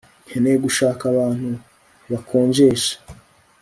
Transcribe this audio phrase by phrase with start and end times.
[0.27, 1.49] nkeneye gushaka abantu
[2.11, 2.93] bakonjesha